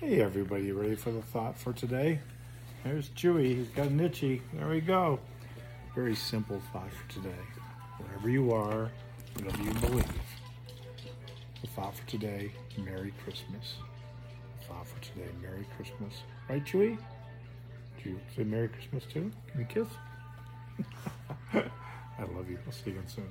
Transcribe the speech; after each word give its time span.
Hey, 0.00 0.22
everybody, 0.22 0.72
ready 0.72 0.94
for 0.94 1.10
the 1.10 1.20
thought 1.20 1.58
for 1.58 1.74
today? 1.74 2.20
There's 2.84 3.10
Chewy. 3.10 3.54
He's 3.54 3.68
got 3.68 3.88
an 3.88 4.00
itchy. 4.00 4.40
There 4.54 4.66
we 4.66 4.80
go. 4.80 5.20
Very 5.94 6.14
simple 6.14 6.62
thought 6.72 6.88
for 6.90 7.12
today. 7.12 7.42
Wherever 7.98 8.30
you 8.30 8.50
are, 8.50 8.90
whatever 9.34 9.62
you 9.62 9.74
believe. 9.74 10.06
The 11.60 11.66
thought 11.66 11.94
for 11.94 12.06
today 12.06 12.50
Merry 12.78 13.12
Christmas. 13.22 13.74
The 14.60 14.68
thought 14.68 14.88
for 14.88 15.02
today 15.02 15.28
Merry 15.42 15.66
Christmas. 15.76 16.14
Right, 16.48 16.64
Chewy? 16.64 16.96
Did 17.98 18.06
you 18.06 18.20
say 18.34 18.44
Merry 18.44 18.68
Christmas 18.68 19.04
too? 19.04 19.30
Can 19.48 19.58
we 19.58 19.64
kiss? 19.66 19.88
I 21.52 22.22
love 22.22 22.48
you. 22.48 22.58
I'll 22.64 22.72
see 22.72 22.92
you 22.92 22.92
again 22.92 23.06
soon. 23.06 23.28